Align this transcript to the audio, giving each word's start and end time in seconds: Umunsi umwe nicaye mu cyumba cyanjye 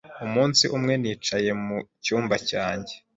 Umunsi 0.25 0.63
umwe 0.77 0.93
nicaye 1.01 1.51
mu 1.65 1.77
cyumba 2.03 2.35
cyanjye 2.49 2.93